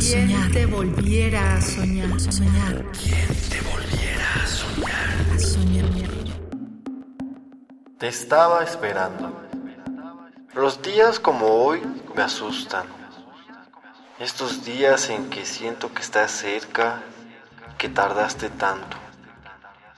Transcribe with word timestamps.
a 0.00 0.02
soñar? 0.02 0.50
te 0.50 0.64
volviera 0.64 1.56
a 1.56 1.60
soñar? 1.60 2.20
soñar? 2.20 2.86
¿Quién 2.92 3.28
te 3.50 3.60
volviera 3.60 4.34
a 4.42 4.46
soñar? 4.46 5.34
A 5.34 5.38
soñar. 5.38 5.90
Te 7.98 8.08
estaba 8.08 8.64
esperando. 8.64 9.46
Los 10.54 10.80
días 10.80 11.20
como 11.20 11.48
hoy 11.48 11.82
me 12.16 12.22
asustan. 12.22 12.86
Estos 14.18 14.64
días 14.64 15.10
en 15.10 15.28
que 15.28 15.44
siento 15.44 15.92
que 15.92 16.00
estás 16.00 16.30
cerca, 16.30 17.02
que 17.76 17.90
tardaste 17.90 18.48
tanto, 18.48 18.96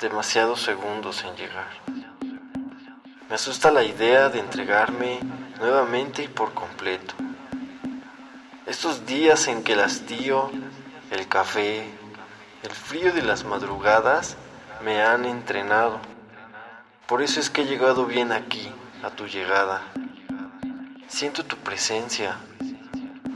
demasiados 0.00 0.60
segundos 0.60 1.24
en 1.24 1.36
llegar. 1.36 1.70
Me 3.28 3.36
asusta 3.36 3.70
la 3.70 3.84
idea 3.84 4.28
de 4.28 4.40
entregarme 4.40 5.20
nuevamente 5.60 6.24
y 6.24 6.28
por 6.28 6.52
completo. 6.52 7.14
Estos 8.76 9.06
días 9.06 9.46
en 9.46 9.62
que 9.62 9.74
el 9.74 9.80
hastío, 9.80 10.50
el 11.12 11.28
café, 11.28 11.88
el 12.64 12.72
frío 12.72 13.12
de 13.12 13.22
las 13.22 13.44
madrugadas 13.44 14.36
me 14.84 15.00
han 15.00 15.26
entrenado. 15.26 16.00
Por 17.06 17.22
eso 17.22 17.38
es 17.38 17.50
que 17.50 17.62
he 17.62 17.66
llegado 17.66 18.04
bien 18.04 18.32
aquí, 18.32 18.68
a 19.04 19.10
tu 19.10 19.28
llegada. 19.28 19.80
Siento 21.06 21.44
tu 21.44 21.56
presencia. 21.58 22.36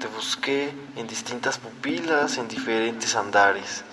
Te 0.00 0.06
busqué 0.06 0.72
en 0.96 1.06
distintas 1.06 1.58
pupilas, 1.58 2.38
en 2.38 2.48
diferentes 2.48 3.14
andares. 3.14 3.84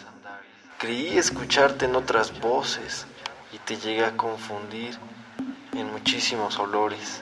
Creí 0.78 1.18
escucharte 1.18 1.86
en 1.86 1.98
otras 1.98 2.40
voces 2.40 3.06
y 3.52 3.58
te 3.58 3.76
llegué 3.76 4.06
a 4.06 4.16
confundir 4.16 4.98
en 5.74 5.92
muchísimos 5.92 6.58
olores. 6.58 7.22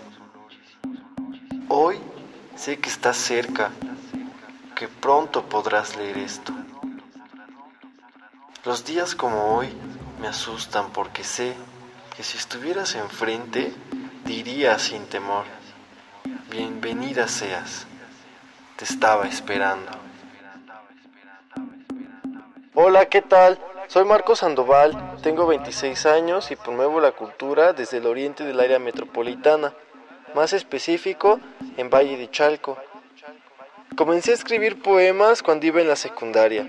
Hoy 1.69 1.97
sé 2.55 2.77
que 2.77 2.89
estás 2.89 3.17
cerca, 3.17 3.71
que 4.81 4.87
pronto 4.87 5.43
podrás 5.43 5.95
leer 5.95 6.17
esto. 6.17 6.51
Los 8.65 8.83
días 8.83 9.13
como 9.13 9.55
hoy 9.55 9.69
me 10.19 10.27
asustan 10.27 10.89
porque 10.89 11.23
sé 11.23 11.53
que 12.17 12.23
si 12.23 12.39
estuvieras 12.39 12.95
enfrente 12.95 13.71
dirías 14.25 14.81
sin 14.81 15.05
temor, 15.05 15.45
bienvenida 16.49 17.27
seas, 17.27 17.85
te 18.75 18.85
estaba 18.85 19.27
esperando. 19.27 19.91
Hola, 22.73 23.05
¿qué 23.05 23.21
tal? 23.21 23.59
Soy 23.85 24.05
Marco 24.05 24.35
Sandoval, 24.35 25.19
tengo 25.21 25.45
26 25.45 26.07
años 26.07 26.49
y 26.49 26.55
promuevo 26.55 26.99
la 26.99 27.11
cultura 27.11 27.73
desde 27.73 27.97
el 27.97 28.07
oriente 28.07 28.43
del 28.43 28.59
área 28.59 28.79
metropolitana, 28.79 29.73
más 30.33 30.53
específico 30.53 31.39
en 31.77 31.91
Valle 31.91 32.17
de 32.17 32.31
Chalco. 32.31 32.79
Comencé 33.95 34.31
a 34.31 34.35
escribir 34.35 34.81
poemas 34.81 35.43
cuando 35.43 35.65
iba 35.65 35.81
en 35.81 35.89
la 35.89 35.97
secundaria. 35.97 36.65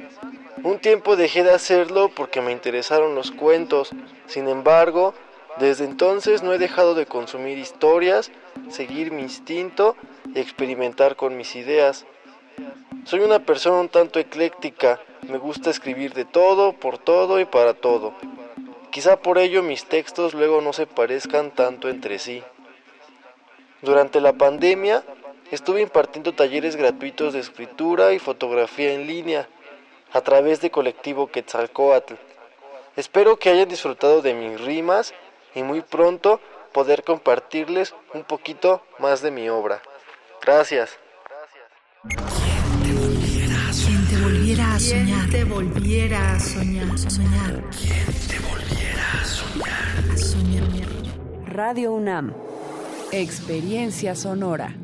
Un 0.64 0.80
tiempo 0.80 1.14
dejé 1.14 1.44
de 1.44 1.52
hacerlo 1.52 2.08
porque 2.08 2.40
me 2.40 2.50
interesaron 2.50 3.14
los 3.14 3.30
cuentos, 3.30 3.90
sin 4.26 4.48
embargo, 4.48 5.14
desde 5.58 5.84
entonces 5.84 6.42
no 6.42 6.52
he 6.52 6.58
dejado 6.58 6.96
de 6.96 7.06
consumir 7.06 7.58
historias, 7.58 8.32
seguir 8.70 9.12
mi 9.12 9.22
instinto 9.22 9.96
y 10.34 10.40
experimentar 10.40 11.14
con 11.14 11.36
mis 11.36 11.54
ideas. 11.54 12.06
Soy 13.04 13.20
una 13.20 13.38
persona 13.38 13.80
un 13.80 13.88
tanto 13.88 14.18
ecléctica, 14.18 15.00
me 15.28 15.38
gusta 15.38 15.70
escribir 15.70 16.14
de 16.14 16.24
todo, 16.24 16.72
por 16.72 16.98
todo 16.98 17.38
y 17.38 17.44
para 17.44 17.74
todo. 17.74 18.14
Quizá 18.90 19.16
por 19.16 19.38
ello 19.38 19.62
mis 19.62 19.84
textos 19.84 20.34
luego 20.34 20.60
no 20.60 20.72
se 20.72 20.86
parezcan 20.86 21.52
tanto 21.52 21.88
entre 21.88 22.18
sí. 22.18 22.42
Durante 23.80 24.20
la 24.20 24.32
pandemia 24.32 25.04
estuve 25.52 25.82
impartiendo 25.82 26.32
talleres 26.32 26.76
gratuitos 26.76 27.34
de 27.34 27.40
escritura 27.40 28.14
y 28.14 28.18
fotografía 28.18 28.94
en 28.94 29.06
línea 29.06 29.48
a 30.12 30.22
través 30.22 30.60
de 30.60 30.70
colectivo 30.70 31.28
Quetzalcoatl. 31.30 32.14
Espero 32.96 33.38
que 33.38 33.50
hayan 33.50 33.68
disfrutado 33.68 34.22
de 34.22 34.34
mis 34.34 34.60
rimas 34.60 35.14
y 35.54 35.62
muy 35.62 35.82
pronto 35.82 36.40
poder 36.72 37.04
compartirles 37.04 37.94
un 38.14 38.24
poquito 38.24 38.82
más 38.98 39.20
de 39.20 39.30
mi 39.30 39.48
obra. 39.50 39.82
Gracias. 40.40 40.98
¿Quién 42.08 44.06
te 44.08 44.16
volviera 44.22 44.74
a 44.74 44.80
soñar? 44.80 45.30
te 45.30 45.44
volviera 45.44 46.32
a 46.32 46.40
soñar? 46.40 46.98
soñar? 46.98 47.64
¿Quién 47.70 48.06
te 48.28 48.38
volviera 48.40 49.12
a 49.20 49.24
soñar? 49.24 50.12
A 50.12 50.16
soñar. 50.16 50.68
Radio 51.46 51.92
UNAM. 51.92 52.32
Experiencia 53.12 54.14
sonora. 54.14 54.74